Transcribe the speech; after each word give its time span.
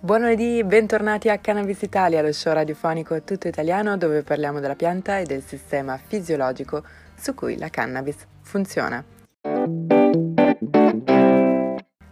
Buon 0.00 0.20
lunedì, 0.20 0.62
bentornati 0.62 1.28
a 1.28 1.38
Cannabis 1.38 1.82
Italia, 1.82 2.22
lo 2.22 2.32
show 2.32 2.52
radiofonico 2.52 3.20
tutto 3.24 3.48
italiano 3.48 3.96
dove 3.96 4.22
parliamo 4.22 4.60
della 4.60 4.76
pianta 4.76 5.18
e 5.18 5.24
del 5.24 5.42
sistema 5.42 5.98
fisiologico 5.98 6.84
su 7.16 7.34
cui 7.34 7.58
la 7.58 7.68
cannabis 7.68 8.16
funziona. 8.40 9.04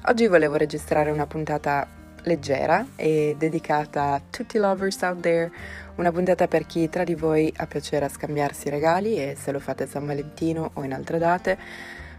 Oggi 0.09 0.27
volevo 0.27 0.57
registrare 0.57 1.12
una 1.12 1.29
puntata 1.29 1.87
leggera 2.25 2.85
e 2.96 3.37
dedicata 3.38 4.14
a 4.14 4.21
tutti 4.30 4.57
i 4.57 4.61
lovers 4.61 5.00
out 5.03 5.21
there, 5.21 5.53
una 5.95 6.11
puntata 6.11 6.48
per 6.48 6.66
chi 6.66 6.89
tra 6.89 7.05
di 7.05 7.14
voi 7.14 7.55
ha 7.57 7.68
piacere 7.68 8.07
a 8.07 8.09
scambiarsi 8.09 8.68
regali 8.68 9.16
e 9.16 9.37
se 9.39 9.53
lo 9.53 9.61
fate 9.61 9.84
a 9.84 9.87
San 9.87 10.07
Valentino 10.07 10.73
o 10.75 10.82
in 10.82 10.93
altre 10.93 11.18
date, 11.18 11.57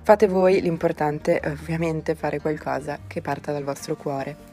fate 0.01 0.27
voi, 0.27 0.61
l'importante 0.61 1.41
è 1.41 1.49
ovviamente 1.49 2.15
fare 2.15 2.39
qualcosa 2.39 2.99
che 3.05 3.19
parta 3.19 3.51
dal 3.51 3.65
vostro 3.65 3.97
cuore. 3.97 4.46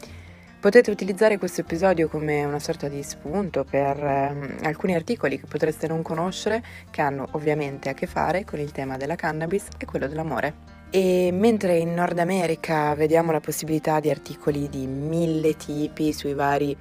Potete 0.65 0.89
utilizzare 0.89 1.37
questo 1.37 1.61
episodio 1.61 2.07
come 2.07 2.43
una 2.43 2.57
sorta 2.57 2.87
di 2.87 3.03
spunto 3.03 3.63
per 3.63 4.03
eh, 4.03 4.55
alcuni 4.63 4.95
articoli 4.95 5.39
che 5.39 5.45
potreste 5.45 5.87
non 5.87 6.01
conoscere, 6.01 6.63
che 6.89 7.01
hanno 7.01 7.27
ovviamente 7.33 7.89
a 7.89 7.93
che 7.93 8.07
fare 8.07 8.45
con 8.45 8.57
il 8.57 8.71
tema 8.71 8.97
della 8.97 9.13
cannabis 9.13 9.67
e 9.77 9.85
quello 9.85 10.07
dell'amore. 10.07 10.55
E 10.89 11.29
mentre 11.31 11.77
in 11.77 11.93
Nord 11.93 12.17
America 12.17 12.95
vediamo 12.95 13.31
la 13.31 13.41
possibilità 13.41 13.99
di 13.99 14.09
articoli 14.09 14.67
di 14.67 14.87
mille 14.87 15.55
tipi 15.55 16.11
sui 16.11 16.33
vari 16.33 16.75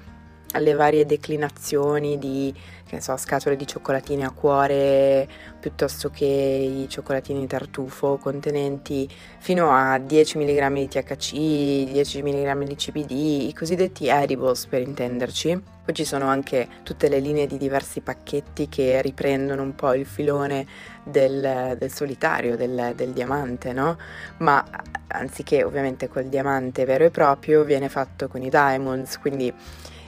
alle 0.55 0.75
varie 0.75 1.05
declinazioni 1.07 2.19
di 2.19 2.55
che 2.95 3.01
so, 3.01 3.17
scatole 3.17 3.57
di 3.57 3.67
cioccolatini 3.67 4.25
a 4.25 4.31
cuore 4.31 5.27
piuttosto 5.59 6.11
che 6.11 6.25
i 6.25 6.89
cioccolatini 6.89 7.47
tartufo 7.47 8.19
contenenti 8.19 9.09
fino 9.39 9.71
a 9.71 9.99
10 9.99 10.39
mg 10.39 10.73
di 10.75 10.89
THC, 10.89 11.93
10 11.93 12.23
mg 12.23 12.65
di 12.65 12.75
CBD, 12.77 13.11
i 13.49 13.55
cosiddetti 13.55 14.09
edibles 14.09 14.67
per 14.67 14.83
intenderci. 14.83 15.73
Poi 15.85 15.95
ci 15.95 16.05
sono 16.05 16.27
anche 16.29 16.67
tutte 16.83 17.09
le 17.09 17.19
linee 17.19 17.47
di 17.47 17.59
diversi 17.59 18.01
pacchetti 18.01 18.69
che 18.69 19.03
riprendono 19.03 19.63
un 19.63 19.75
po' 19.75 19.93
il 19.93 20.07
filone 20.07 20.67
del, 21.03 21.77
del 21.79 21.93
solitario, 21.93 22.57
del, 22.57 22.93
del 22.95 23.11
diamante, 23.11 23.73
no? 23.75 23.99
Ma 24.39 24.65
anziché 25.09 25.63
ovviamente 25.63 26.09
col 26.09 26.25
diamante 26.27 26.87
vero 26.87 27.05
e 27.05 27.11
proprio, 27.11 27.65
viene 27.65 27.91
fatto 27.91 28.29
con 28.29 28.43
i 28.43 28.49
diamonds, 28.49 29.19
quindi 29.19 29.53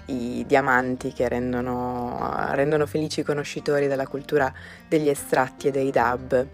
i 0.06 0.44
diamanti 0.46 1.12
che 1.12 1.28
rendono, 1.28 2.50
rendono 2.52 2.86
felici 2.86 3.20
i 3.20 3.24
conoscitori 3.24 3.86
della 3.86 4.06
cultura 4.06 4.52
degli 4.88 5.08
estratti 5.08 5.68
e 5.68 5.70
dei 5.70 5.90
dub. 5.90 6.46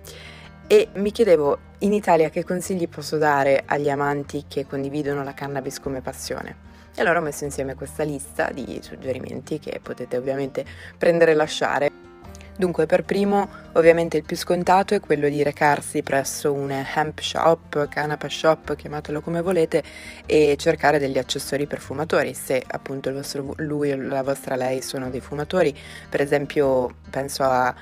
E 0.66 0.88
mi 0.94 1.10
chiedevo 1.10 1.58
in 1.78 1.92
Italia 1.92 2.30
che 2.30 2.44
consigli 2.44 2.88
posso 2.88 3.18
dare 3.18 3.62
agli 3.66 3.90
amanti 3.90 4.44
che 4.48 4.66
condividono 4.66 5.22
la 5.22 5.34
cannabis 5.34 5.80
come 5.80 6.00
passione. 6.00 6.70
E 6.94 7.00
allora 7.00 7.18
ho 7.18 7.22
messo 7.22 7.44
insieme 7.44 7.74
questa 7.74 8.04
lista 8.04 8.50
di 8.50 8.78
suggerimenti 8.82 9.58
che 9.58 9.80
potete 9.82 10.16
ovviamente 10.16 10.64
prendere 10.96 11.32
e 11.32 11.34
lasciare. 11.34 12.01
Dunque, 12.54 12.84
per 12.84 13.02
primo, 13.04 13.48
ovviamente 13.72 14.18
il 14.18 14.24
più 14.24 14.36
scontato 14.36 14.94
è 14.94 15.00
quello 15.00 15.28
di 15.28 15.42
recarsi 15.42 16.02
presso 16.02 16.52
un 16.52 16.70
hemp 16.70 17.18
shop, 17.18 17.88
canapa 17.88 18.28
shop, 18.28 18.76
chiamatelo 18.76 19.22
come 19.22 19.40
volete, 19.40 19.82
e 20.26 20.56
cercare 20.58 20.98
degli 20.98 21.18
accessori 21.18 21.66
perfumatori, 21.66 22.34
se 22.34 22.62
appunto 22.64 23.08
il 23.08 23.14
vostro 23.14 23.54
lui 23.56 23.90
o 23.90 23.96
la 23.96 24.22
vostra 24.22 24.54
lei 24.54 24.82
sono 24.82 25.08
dei 25.08 25.20
fumatori. 25.20 25.74
Per 26.08 26.20
esempio, 26.20 26.96
penso 27.08 27.42
a 27.42 27.74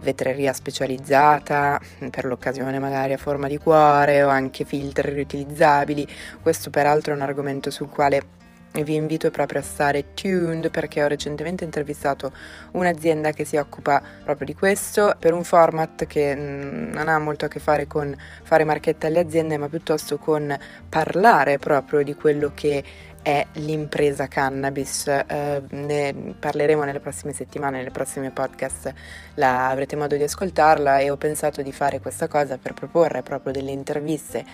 vetreria 0.00 0.52
specializzata, 0.52 1.80
per 2.10 2.24
l'occasione 2.26 2.78
magari 2.78 3.14
a 3.14 3.18
forma 3.18 3.48
di 3.48 3.56
cuore 3.56 4.22
o 4.22 4.28
anche 4.28 4.64
filtri 4.64 5.10
riutilizzabili. 5.10 6.06
Questo 6.42 6.68
peraltro 6.70 7.12
è 7.12 7.16
un 7.16 7.22
argomento 7.22 7.70
sul 7.70 7.88
quale 7.88 8.36
vi 8.82 8.94
invito 8.94 9.30
proprio 9.30 9.60
a 9.60 9.62
stare 9.62 10.14
tuned 10.14 10.70
perché 10.70 11.02
ho 11.02 11.06
recentemente 11.06 11.64
intervistato 11.64 12.32
un'azienda 12.72 13.32
che 13.32 13.44
si 13.44 13.56
occupa 13.56 14.02
proprio 14.24 14.46
di 14.46 14.54
questo 14.54 15.16
per 15.18 15.32
un 15.32 15.44
format 15.44 16.06
che 16.06 16.34
mm, 16.34 16.92
non 16.92 17.08
ha 17.08 17.18
molto 17.18 17.44
a 17.44 17.48
che 17.48 17.60
fare 17.60 17.86
con 17.86 18.14
fare 18.42 18.64
marchette 18.64 19.06
alle 19.06 19.20
aziende 19.20 19.56
ma 19.56 19.68
piuttosto 19.68 20.18
con 20.18 20.56
parlare 20.88 21.58
proprio 21.58 22.02
di 22.02 22.14
quello 22.14 22.52
che 22.54 22.82
è 23.28 23.46
l'impresa 23.54 24.26
cannabis. 24.26 25.06
Eh, 25.06 25.62
ne 25.68 26.14
parleremo 26.38 26.84
nelle 26.84 26.98
prossime 26.98 27.34
settimane, 27.34 27.76
nelle 27.76 27.90
prossime 27.90 28.30
podcast, 28.30 28.90
la, 29.34 29.68
avrete 29.68 29.96
modo 29.96 30.16
di 30.16 30.22
ascoltarla 30.22 31.00
e 31.00 31.10
ho 31.10 31.18
pensato 31.18 31.60
di 31.60 31.70
fare 31.70 32.00
questa 32.00 32.26
cosa 32.26 32.56
per 32.56 32.72
proporre 32.72 33.22
proprio 33.22 33.52
delle 33.52 33.70
interviste 33.70 34.46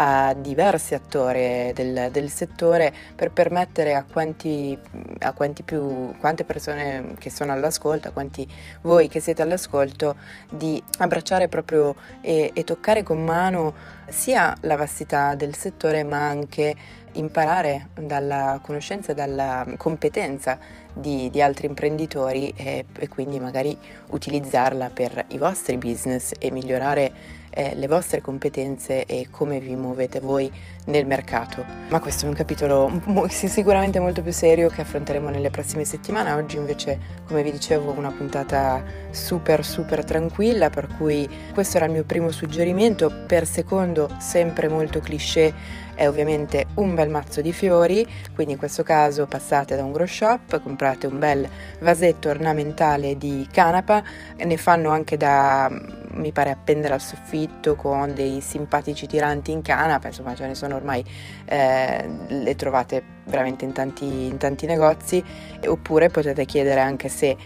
a 0.00 0.34
diversi 0.34 0.94
attori 0.94 1.72
del, 1.72 2.10
del 2.12 2.28
settore 2.28 2.92
per 3.16 3.30
permettere 3.32 3.94
a 3.94 4.04
quanti, 4.04 4.78
a 5.20 5.32
quanti 5.32 5.62
più, 5.62 6.14
quante 6.18 6.44
persone 6.44 7.14
che 7.18 7.30
sono 7.30 7.52
all'ascolto, 7.52 8.08
a 8.08 8.10
quanti 8.10 8.46
voi 8.82 9.08
che 9.08 9.20
siete 9.20 9.40
all'ascolto, 9.40 10.16
di 10.50 10.80
abbracciare 10.98 11.48
proprio 11.48 11.94
e, 12.20 12.50
e 12.52 12.64
toccare 12.64 13.02
con 13.02 13.24
mano 13.24 13.96
sia 14.08 14.54
la 14.62 14.76
vastità 14.76 15.34
del 15.34 15.54
settore 15.54 16.02
ma 16.04 16.28
anche 16.28 16.74
imparare 17.12 17.88
dalla 17.94 18.60
conoscenza, 18.62 19.12
dalla 19.12 19.66
competenza 19.76 20.58
di, 20.92 21.30
di 21.30 21.40
altri 21.40 21.66
imprenditori 21.66 22.52
e, 22.56 22.84
e, 22.98 23.08
quindi 23.08 23.38
magari 23.38 23.76
utilizzarla 24.10 24.90
per 24.90 25.26
i 25.28 25.38
vostri 25.38 25.76
business 25.76 26.32
e 26.38 26.50
migliorare 26.50 27.36
eh, 27.50 27.74
le 27.74 27.86
vostre 27.86 28.20
competenze 28.20 29.04
e 29.06 29.28
come 29.30 29.60
vi 29.60 29.74
muovete 29.74 30.20
voi 30.20 30.50
nel 30.86 31.06
mercato. 31.06 31.64
Ma 31.88 32.00
questo 32.00 32.26
è 32.26 32.28
un 32.28 32.34
capitolo 32.34 33.00
sicuramente 33.28 34.00
molto 34.00 34.22
più 34.22 34.32
serio 34.32 34.68
che 34.68 34.80
affronteremo 34.82 35.28
nelle 35.28 35.50
prossime 35.50 35.84
settimane. 35.84 36.32
Oggi 36.32 36.56
invece, 36.56 36.98
come 37.26 37.42
vi 37.42 37.50
dicevo, 37.50 37.92
una 37.92 38.10
puntata 38.10 38.82
super 39.10 39.64
super 39.64 40.04
tranquilla, 40.04 40.70
per 40.70 40.88
cui 40.96 41.28
questo 41.52 41.76
era 41.76 41.86
il 41.86 41.92
mio 41.92 42.04
primo 42.04 42.30
suggerimento. 42.30 43.12
Per 43.26 43.46
secondo, 43.46 44.10
sempre 44.18 44.68
molto 44.68 45.00
cliché 45.00 45.52
è 45.94 46.06
ovviamente 46.06 46.66
un 46.74 46.94
bel 46.94 47.08
mazzo 47.08 47.40
di 47.40 47.52
fiori, 47.52 48.06
quindi 48.32 48.52
in 48.52 48.58
questo 48.58 48.84
caso 48.84 49.26
passate 49.26 49.74
da 49.74 49.82
un 49.82 49.90
grow 49.90 50.06
shop, 50.06 50.62
comprate 50.62 51.08
un 51.08 51.18
bel 51.18 51.48
vasetto 51.80 52.28
ornamentale 52.28 53.18
di 53.18 53.48
canapa, 53.50 54.00
ne 54.36 54.56
fanno 54.56 54.90
anche 54.90 55.16
da 55.16 55.68
mi 56.18 56.32
pare 56.32 56.50
appendere 56.50 56.94
al 56.94 57.00
soffitto 57.00 57.74
con 57.74 58.12
dei 58.14 58.40
simpatici 58.40 59.06
tiranti 59.06 59.50
in 59.50 59.62
canapa, 59.62 60.08
insomma 60.08 60.34
ce 60.34 60.46
ne 60.46 60.54
sono 60.54 60.76
ormai, 60.76 61.04
eh, 61.46 62.08
le 62.28 62.54
trovate 62.54 63.02
veramente 63.24 63.64
in 63.64 63.72
tanti, 63.72 64.26
in 64.26 64.36
tanti 64.36 64.66
negozi, 64.66 65.22
oppure 65.66 66.08
potete 66.08 66.44
chiedere 66.44 66.80
anche 66.80 67.08
se 67.08 67.36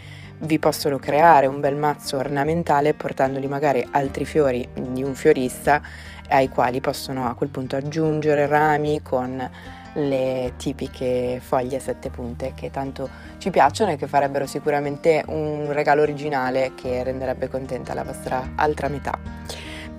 vi 0.43 0.59
possono 0.59 0.99
creare 0.99 1.47
un 1.47 1.60
bel 1.60 1.77
mazzo 1.77 2.16
ornamentale 2.16 2.94
portandoli 2.94 3.47
magari 3.47 3.87
altri 3.93 4.25
fiori 4.25 4.69
di 4.75 5.03
un 5.03 5.15
fiorista 5.15 5.81
ai 6.28 6.49
quali 6.49 6.81
possono 6.81 7.28
a 7.28 7.34
quel 7.34 7.50
punto 7.50 7.77
aggiungere 7.77 8.47
rami 8.47 9.03
con 9.03 9.49
le 9.94 10.54
tipiche 10.56 11.41
foglie 11.42 11.76
a 11.76 11.80
sette 11.80 12.10
punte 12.10 12.53
che 12.54 12.70
tanto 12.70 13.08
ci 13.38 13.50
piacciono 13.50 13.92
e 13.92 13.97
che 13.97 14.06
farebbero 14.06 14.47
sicuramente 14.47 15.22
un 15.26 15.72
regalo 15.72 16.03
originale 16.03 16.72
che 16.75 17.03
renderebbe 17.03 17.48
contenta 17.48 17.94
la 17.94 18.04
vostra 18.04 18.53
altra 18.54 18.88
metà. 18.88 19.19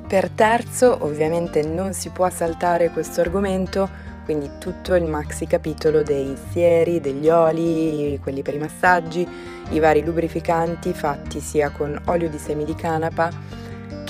Per 0.08 0.30
terzo, 0.30 0.98
ovviamente 1.02 1.64
non 1.64 1.94
si 1.94 2.10
può 2.10 2.30
saltare 2.30 2.90
questo 2.90 3.22
argomento, 3.22 3.90
quindi 4.26 4.50
tutto 4.60 4.96
il 4.96 5.06
maxi 5.06 5.48
capitolo 5.48 6.02
dei 6.02 6.36
sieri, 6.52 7.00
degli 7.00 7.30
oli, 7.30 8.20
quelli 8.22 8.42
per 8.42 8.54
i 8.54 8.60
massaggi, 8.60 9.28
i 9.70 9.80
vari 9.80 10.04
lubrificanti 10.04 10.94
fatti 10.94 11.40
sia 11.40 11.72
con 11.72 12.00
olio 12.06 12.30
di 12.30 12.38
semi 12.38 12.64
di 12.64 12.76
canapa 12.76 13.30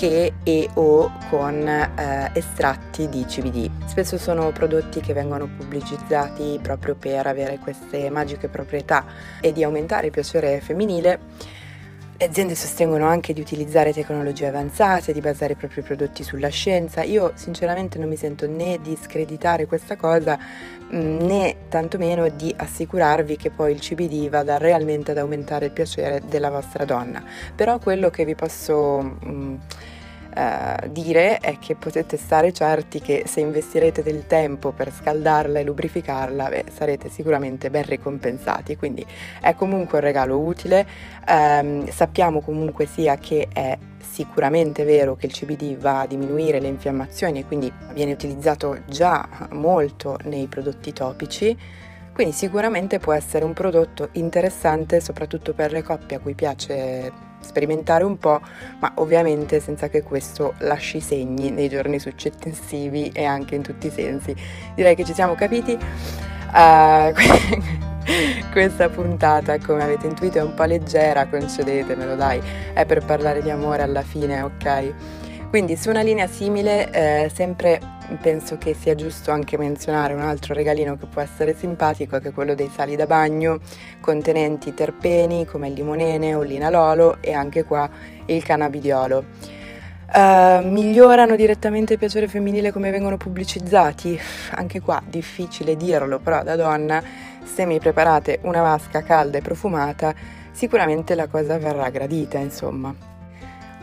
che 0.03 0.33
e 0.43 0.69
o 0.73 1.09
con 1.29 1.65
eh, 1.65 2.29
estratti 2.33 3.07
di 3.07 3.23
CBD. 3.23 3.69
Spesso 3.85 4.17
sono 4.17 4.51
prodotti 4.51 4.99
che 4.99 5.13
vengono 5.13 5.47
pubblicizzati 5.47 6.59
proprio 6.61 6.95
per 6.95 7.25
avere 7.25 7.57
queste 7.57 8.09
magiche 8.09 8.49
proprietà 8.49 9.05
e 9.39 9.53
di 9.53 9.63
aumentare 9.63 10.07
il 10.07 10.11
piacere 10.11 10.59
femminile. 10.59 11.19
Le 12.17 12.25
aziende 12.25 12.53
sostengono 12.53 13.07
anche 13.07 13.31
di 13.31 13.39
utilizzare 13.39 13.93
tecnologie 13.93 14.47
avanzate, 14.47 15.13
di 15.13 15.21
basare 15.21 15.53
i 15.53 15.55
propri 15.55 15.81
prodotti 15.81 16.21
sulla 16.23 16.49
scienza. 16.49 17.01
Io 17.03 17.31
sinceramente 17.35 17.97
non 17.97 18.09
mi 18.09 18.17
sento 18.17 18.45
né 18.45 18.79
di 18.81 18.97
screditare 19.01 19.65
questa 19.67 19.95
cosa 19.95 20.37
mm, 20.37 21.17
né 21.19 21.55
tantomeno 21.69 22.27
di 22.27 22.53
assicurarvi 22.55 23.37
che 23.37 23.51
poi 23.51 23.71
il 23.71 23.79
CBD 23.79 24.27
vada 24.27 24.57
realmente 24.57 25.11
ad 25.11 25.17
aumentare 25.17 25.67
il 25.67 25.71
piacere 25.71 26.21
della 26.27 26.49
vostra 26.49 26.83
donna. 26.83 27.23
Però 27.55 27.79
quello 27.79 28.09
che 28.09 28.25
vi 28.25 28.35
posso 28.35 29.17
uh, 30.35 30.87
dire 30.89 31.37
è 31.37 31.57
che 31.59 31.75
potete 31.75 32.17
stare 32.17 32.51
certi 32.51 32.99
che 32.99 33.23
se 33.25 33.39
investirete 33.39 34.03
del 34.03 34.27
tempo 34.27 34.71
per 34.71 34.91
scaldarla 34.91 35.59
e 35.59 35.63
lubrificarla, 35.63 36.49
beh, 36.49 36.65
sarete 36.71 37.09
sicuramente 37.09 37.69
ben 37.69 37.83
ricompensati. 37.83 38.75
Quindi 38.75 39.05
è 39.41 39.53
comunque 39.55 39.99
un 39.99 40.03
regalo 40.03 40.39
utile. 40.39 40.85
Um, 41.27 41.87
sappiamo 41.89 42.41
comunque 42.41 42.85
sia 42.85 43.17
che 43.17 43.47
è 43.51 43.77
sicuramente 44.03 44.83
vero 44.83 45.15
che 45.15 45.25
il 45.25 45.31
CBD 45.31 45.75
va 45.77 46.01
a 46.01 46.05
diminuire 46.05 46.59
le 46.59 46.67
infiammazioni 46.67 47.39
e 47.39 47.45
quindi 47.45 47.71
viene 47.93 48.11
utilizzato 48.11 48.79
già 48.85 49.27
molto 49.51 50.19
nei 50.25 50.47
prodotti 50.47 50.93
topici 50.93 51.57
Quindi 52.13 52.33
sicuramente 52.33 52.99
può 52.99 53.13
essere 53.13 53.43
un 53.43 53.53
prodotto 53.53 54.09
interessante 54.13 54.99
soprattutto 54.99 55.53
per 55.53 55.71
le 55.71 55.81
coppie 55.81 56.17
a 56.17 56.19
cui 56.19 56.35
piace 56.35 57.31
sperimentare 57.43 58.03
un 58.03 58.17
po', 58.17 58.41
ma 58.79 58.91
ovviamente 58.95 59.59
senza 59.59 59.89
che 59.89 60.01
questo 60.03 60.53
lasci 60.59 60.99
segni 60.99 61.51
nei 61.51 61.69
giorni 61.69 61.99
successivi 61.99 63.09
e 63.13 63.25
anche 63.25 63.55
in 63.55 63.61
tutti 63.61 63.87
i 63.87 63.91
sensi. 63.91 64.35
Direi 64.75 64.95
che 64.95 65.03
ci 65.03 65.13
siamo 65.13 65.35
capiti. 65.35 65.77
Uh, 66.53 67.13
questa 68.51 68.89
puntata, 68.89 69.57
come 69.59 69.83
avete 69.83 70.07
intuito, 70.07 70.39
è 70.39 70.43
un 70.43 70.53
po' 70.53 70.63
leggera, 70.63 71.27
concedetemelo 71.27 72.15
dai, 72.15 72.41
è 72.73 72.85
per 72.85 73.03
parlare 73.05 73.41
di 73.41 73.49
amore 73.49 73.81
alla 73.81 74.01
fine, 74.01 74.41
ok? 74.41 74.93
Quindi 75.49 75.75
su 75.75 75.89
una 75.89 76.01
linea 76.01 76.27
simile, 76.27 76.89
eh, 76.91 77.31
sempre 77.31 77.79
penso 78.21 78.57
che 78.57 78.73
sia 78.73 78.95
giusto 78.95 79.31
anche 79.31 79.57
menzionare 79.57 80.13
un 80.13 80.21
altro 80.21 80.53
regalino 80.53 80.97
che 80.97 81.05
può 81.05 81.21
essere 81.21 81.55
simpatico, 81.55 82.19
che 82.19 82.29
è 82.29 82.31
quello 82.33 82.55
dei 82.55 82.69
sali 82.73 82.95
da 82.95 83.05
bagno, 83.05 83.59
contenenti 83.99 84.73
terpeni 84.73 85.45
come 85.45 85.67
il 85.67 85.73
limonene 85.73 86.35
o 86.35 86.41
l'inalolo 86.41 87.17
e 87.21 87.33
anche 87.33 87.63
qua 87.63 87.89
il 88.25 88.43
cannabidiolo. 88.43 89.25
Uh, 90.13 90.63
migliorano 90.67 91.35
direttamente 91.35 91.93
il 91.93 91.99
piacere 91.99 92.27
femminile 92.27 92.71
come 92.71 92.91
vengono 92.91 93.17
pubblicizzati? 93.17 94.19
Anche 94.51 94.79
qua 94.79 95.01
difficile 95.03 95.75
dirlo, 95.75 96.19
però 96.19 96.43
da 96.43 96.55
donna, 96.55 97.01
se 97.43 97.65
mi 97.65 97.79
preparate 97.79 98.39
una 98.43 98.61
vasca 98.61 99.01
calda 99.01 99.39
e 99.39 99.41
profumata, 99.41 100.13
sicuramente 100.51 101.15
la 101.15 101.27
cosa 101.27 101.57
verrà 101.57 101.89
gradita, 101.89 102.37
insomma. 102.37 103.12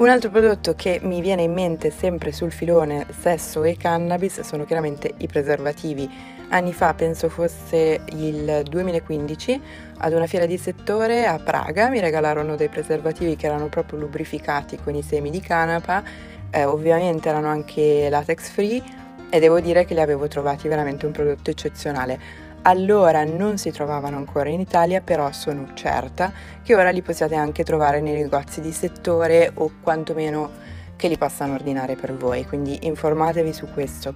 Un 0.00 0.08
altro 0.08 0.30
prodotto 0.30 0.74
che 0.74 0.98
mi 1.02 1.20
viene 1.20 1.42
in 1.42 1.52
mente 1.52 1.90
sempre 1.90 2.32
sul 2.32 2.52
filone 2.52 3.04
sesso 3.20 3.62
e 3.64 3.76
cannabis 3.76 4.40
sono 4.40 4.64
chiaramente 4.64 5.12
i 5.18 5.26
preservativi. 5.26 6.10
Anni 6.48 6.72
fa, 6.72 6.94
penso 6.94 7.28
fosse 7.28 8.00
il 8.12 8.62
2015, 8.66 9.60
ad 9.98 10.14
una 10.14 10.26
fiera 10.26 10.46
di 10.46 10.56
settore 10.56 11.26
a 11.26 11.38
Praga 11.38 11.90
mi 11.90 12.00
regalarono 12.00 12.56
dei 12.56 12.70
preservativi 12.70 13.36
che 13.36 13.44
erano 13.44 13.66
proprio 13.66 13.98
lubrificati 13.98 14.78
con 14.82 14.94
i 14.94 15.02
semi 15.02 15.28
di 15.28 15.40
canapa, 15.40 16.02
eh, 16.48 16.64
ovviamente 16.64 17.28
erano 17.28 17.48
anche 17.48 18.08
latex 18.08 18.48
free 18.48 18.82
e 19.28 19.38
devo 19.38 19.60
dire 19.60 19.84
che 19.84 19.92
li 19.92 20.00
avevo 20.00 20.28
trovati 20.28 20.66
veramente 20.66 21.04
un 21.04 21.12
prodotto 21.12 21.50
eccezionale 21.50 22.18
allora 22.62 23.24
non 23.24 23.58
si 23.58 23.70
trovavano 23.70 24.16
ancora 24.16 24.48
in 24.48 24.60
Italia, 24.60 25.00
però 25.00 25.30
sono 25.32 25.68
certa 25.74 26.32
che 26.62 26.74
ora 26.74 26.90
li 26.90 27.02
possiate 27.02 27.34
anche 27.34 27.64
trovare 27.64 28.00
nei 28.00 28.14
negozi 28.14 28.60
di 28.60 28.72
settore 28.72 29.50
o 29.54 29.72
quantomeno 29.80 30.50
che 30.96 31.08
li 31.08 31.16
possano 31.16 31.54
ordinare 31.54 31.96
per 31.96 32.14
voi, 32.14 32.44
quindi 32.44 32.86
informatevi 32.86 33.52
su 33.52 33.66
questo. 33.72 34.14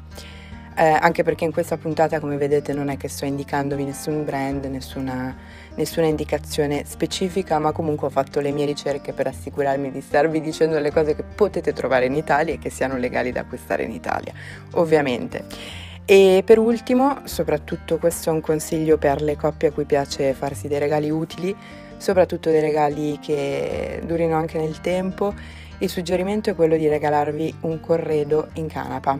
Eh, 0.76 0.84
anche 0.84 1.22
perché 1.22 1.44
in 1.44 1.52
questa 1.52 1.76
puntata, 1.76 2.18
come 2.18 2.36
vedete, 2.36 2.72
non 2.72 2.88
è 2.88 2.96
che 2.96 3.08
sto 3.08 3.24
indicandovi 3.24 3.84
nessun 3.84 4.24
brand, 4.24 4.64
nessuna, 4.64 5.34
nessuna 5.76 6.06
indicazione 6.06 6.82
specifica, 6.84 7.60
ma 7.60 7.70
comunque 7.70 8.08
ho 8.08 8.10
fatto 8.10 8.40
le 8.40 8.50
mie 8.50 8.66
ricerche 8.66 9.12
per 9.12 9.28
assicurarmi 9.28 9.92
di 9.92 10.00
starvi 10.00 10.40
dicendo 10.40 10.78
le 10.80 10.90
cose 10.90 11.14
che 11.14 11.22
potete 11.22 11.72
trovare 11.72 12.06
in 12.06 12.14
Italia 12.16 12.54
e 12.54 12.58
che 12.58 12.70
siano 12.70 12.96
legali 12.96 13.30
da 13.30 13.40
acquistare 13.40 13.84
in 13.84 13.92
Italia, 13.92 14.32
ovviamente. 14.72 15.83
E 16.06 16.42
per 16.44 16.58
ultimo, 16.58 17.22
soprattutto 17.24 17.96
questo 17.96 18.28
è 18.28 18.32
un 18.32 18.42
consiglio 18.42 18.98
per 18.98 19.22
le 19.22 19.36
coppie 19.36 19.68
a 19.68 19.72
cui 19.72 19.86
piace 19.86 20.34
farsi 20.34 20.68
dei 20.68 20.78
regali 20.78 21.08
utili, 21.08 21.56
soprattutto 21.96 22.50
dei 22.50 22.60
regali 22.60 23.18
che 23.20 24.02
durino 24.04 24.36
anche 24.36 24.58
nel 24.58 24.82
tempo, 24.82 25.32
il 25.78 25.88
suggerimento 25.88 26.50
è 26.50 26.54
quello 26.54 26.76
di 26.76 26.88
regalarvi 26.88 27.54
un 27.62 27.80
corredo 27.80 28.48
in 28.54 28.68
canapa. 28.68 29.18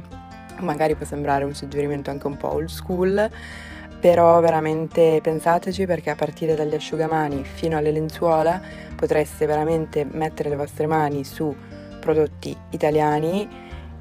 Magari 0.60 0.94
può 0.94 1.06
sembrare 1.06 1.44
un 1.44 1.54
suggerimento 1.54 2.10
anche 2.10 2.26
un 2.26 2.36
po' 2.36 2.52
old 2.52 2.69
school, 2.69 3.31
però 3.98 4.38
veramente 4.40 5.20
pensateci 5.22 5.86
perché 5.86 6.10
a 6.10 6.14
partire 6.14 6.54
dagli 6.54 6.75
asciugamani 6.75 7.44
fino 7.44 7.78
alle 7.78 7.92
lenzuola 7.92 8.60
potreste 8.94 9.46
veramente 9.46 10.04
mettere 10.04 10.50
le 10.50 10.56
vostre 10.56 10.86
mani 10.86 11.25
su 11.25 11.54
prodotti 11.98 12.54
italiani 12.70 13.48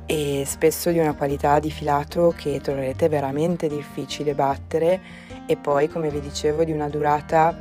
e 0.05 0.43
spesso 0.45 0.91
di 0.91 0.99
una 0.99 1.13
qualità 1.13 1.59
di 1.59 1.71
filato 1.71 2.33
che 2.35 2.59
troverete 2.61 3.07
veramente 3.09 3.67
difficile 3.67 4.33
battere 4.33 4.99
e 5.45 5.55
poi 5.57 5.87
come 5.87 6.09
vi 6.09 6.19
dicevo 6.19 6.63
di 6.63 6.71
una 6.71 6.89
durata 6.89 7.57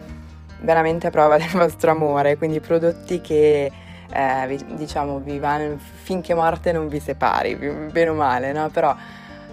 veramente 0.61 1.07
a 1.07 1.11
prova 1.11 1.37
del 1.39 1.51
vostro 1.53 1.91
amore, 1.91 2.37
quindi 2.37 2.61
prodotti 2.61 3.21
che 3.21 3.71
eh, 4.13 4.47
vi, 4.47 4.59
diciamo 4.75 5.21
vi 5.21 5.39
vanno 5.39 5.79
finché 5.79 6.35
morte 6.35 6.73
non 6.73 6.89
vi 6.89 7.01
separi, 7.01 7.55
bene 7.55 8.11
o 8.11 8.15
male, 8.15 8.53
no? 8.53 8.69
Però 8.71 8.95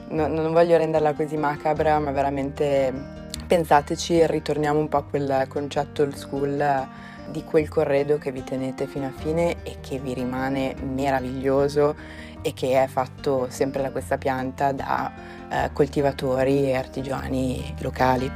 no, 0.10 0.28
non 0.28 0.52
voglio 0.52 0.78
renderla 0.78 1.14
così 1.14 1.38
macabra, 1.38 2.00
ma 2.00 2.12
veramente 2.12 3.18
pensateci 3.48 4.20
e 4.20 4.28
ritorniamo 4.28 4.80
un 4.80 4.90
po' 4.90 4.98
a 4.98 5.04
quel 5.04 5.46
concetto 5.48 6.04
old 6.04 6.14
school 6.14 6.88
di 7.32 7.44
quel 7.44 7.70
corredo 7.70 8.18
che 8.18 8.32
vi 8.32 8.44
tenete 8.44 8.88
fino 8.88 9.06
a 9.08 9.12
fine 9.16 9.58
e 9.64 9.78
che 9.82 10.00
vi 10.00 10.14
rimane 10.14 10.76
meraviglioso 10.82 11.96
e 12.42 12.54
che 12.54 12.84
è 12.84 12.88
fatto 12.88 13.48
sempre 13.50 13.82
da 13.82 13.92
questa 13.92 14.18
pianta 14.18 14.72
da 14.72 15.12
eh, 15.50 15.70
coltivatori 15.74 16.70
e 16.70 16.76
artigiani 16.76 17.76
locali. 17.82 18.32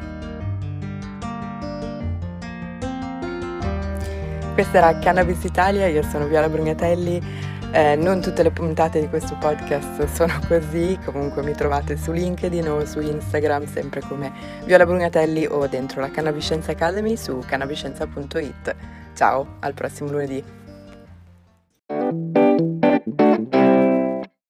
Questa 4.54 4.78
era 4.78 5.00
Cannabis 5.00 5.44
Italia, 5.44 5.88
io 5.88 6.04
sono 6.04 6.28
Viola 6.28 6.48
Brugnatelli. 6.48 7.52
Eh, 7.72 7.96
non 7.96 8.22
tutte 8.22 8.44
le 8.44 8.52
puntate 8.52 9.00
di 9.00 9.10
questo 9.10 9.36
podcast 9.40 10.06
sono 10.14 10.40
così, 10.48 10.96
comunque 11.04 11.42
mi 11.42 11.54
trovate 11.54 11.98
su 11.98 12.12
LinkedIn 12.12 12.70
o 12.70 12.86
su 12.86 13.00
Instagram 13.00 13.66
sempre 13.66 14.02
come 14.02 14.32
Viola 14.64 14.86
Brugnatelli 14.86 15.48
o 15.48 15.66
dentro 15.66 16.02
la 16.02 16.12
Cannabiscienza 16.12 16.72
Academy 16.72 17.18
su 17.18 17.42
cannabiscienza.it. 17.44 18.76
Ciao, 19.16 19.56
al 19.62 19.74
prossimo 19.74 20.12
lunedì. 20.12 20.63